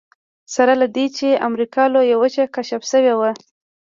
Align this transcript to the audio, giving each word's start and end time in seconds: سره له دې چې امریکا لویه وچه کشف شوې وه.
سره 0.55 0.73
له 0.81 0.87
دې 0.95 1.05
چې 1.17 1.41
امریکا 1.47 1.83
لویه 1.93 2.15
وچه 2.21 2.43
کشف 2.55 2.81
شوې 2.91 3.13
وه. 3.19 3.31